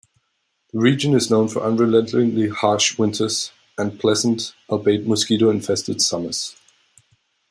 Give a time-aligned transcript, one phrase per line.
[0.73, 6.55] The region is known for unrelentingly harsh winters, and pleasant, albeit mosquito-infested summers.